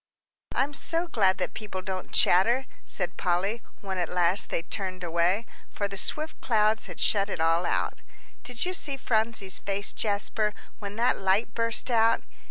[0.55, 5.45] "I'm so glad that people don't chatter," said Polly, when at last they turned away,
[5.69, 7.99] for the swift clouds had shut it all out.
[8.41, 12.23] "Did you see Phronsie's face, Jasper, when that light burst out?"